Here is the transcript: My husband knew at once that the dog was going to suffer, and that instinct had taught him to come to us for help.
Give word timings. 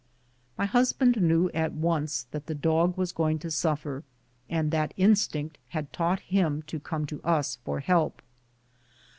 My 0.57 0.65
husband 0.65 1.21
knew 1.21 1.51
at 1.53 1.73
once 1.73 2.23
that 2.31 2.47
the 2.47 2.55
dog 2.55 2.97
was 2.97 3.11
going 3.11 3.37
to 3.37 3.51
suffer, 3.51 4.03
and 4.49 4.71
that 4.71 4.95
instinct 4.97 5.59
had 5.67 5.93
taught 5.93 6.21
him 6.21 6.63
to 6.63 6.79
come 6.79 7.05
to 7.05 7.21
us 7.21 7.59
for 7.63 7.81
help. 7.81 8.23